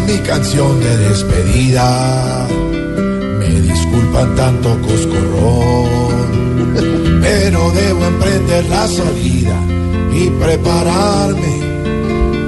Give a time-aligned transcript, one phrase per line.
[0.00, 2.46] mi canción de despedida.
[3.38, 6.00] Me disculpan tanto coscorrón,
[7.20, 9.56] pero debo emprender la salida
[10.14, 11.62] y prepararme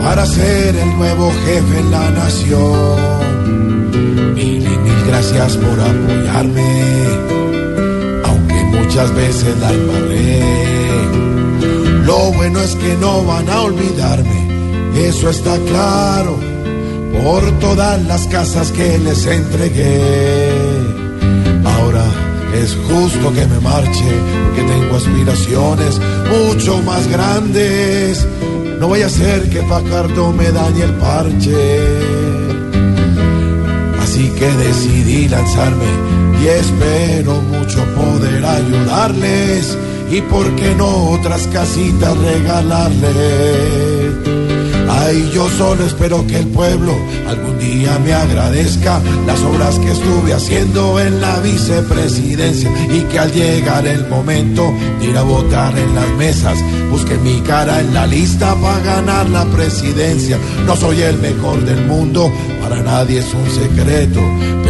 [0.02, 3.14] para ser el nuevo jefe en la nación.
[4.34, 6.84] Mil y mil gracias por apoyarme,
[8.24, 10.42] aunque muchas veces la embarré.
[12.04, 14.48] Lo bueno es que no van a olvidarme,
[14.94, 16.38] eso está claro,
[17.22, 20.50] por todas las casas que les entregué.
[21.64, 22.04] Ahora
[22.62, 24.04] es justo que me marche,
[24.44, 26.00] porque tengo aspiraciones
[26.30, 28.26] mucho más grandes.
[28.80, 31.54] No voy a hacer que Fajardo me dañe el parche.
[34.02, 35.86] Así que decidí lanzarme
[36.42, 39.78] y espero mucho poder ayudarles
[40.10, 43.83] y por qué no otras casitas regalarles.
[45.14, 46.92] Ay, yo solo espero que el pueblo
[47.28, 53.30] algún día me agradezca las obras que estuve haciendo en la vicepresidencia y que al
[53.30, 56.58] llegar el momento de ir a votar en las mesas,
[56.90, 60.36] busque mi cara en la lista para ganar la presidencia.
[60.66, 64.20] No soy el mejor del mundo, para nadie es un secreto,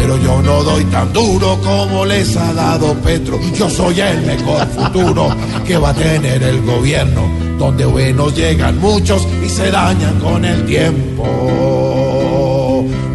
[0.05, 3.39] pero yo no doy tan duro como les ha dado Petro.
[3.55, 9.27] Yo soy el mejor futuro que va a tener el gobierno donde buenos llegan muchos
[9.43, 11.23] y se dañan con el tiempo.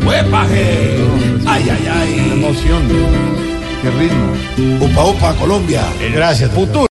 [0.05, 0.97] ¡Huepaje!
[1.47, 2.31] ¡Ay, ay, ay!
[2.33, 2.83] Emoción.
[3.83, 4.85] Qué ritmo.
[4.85, 5.85] Upa, upa, Colombia.
[6.13, 6.51] Gracias.
[6.51, 6.87] Futuro.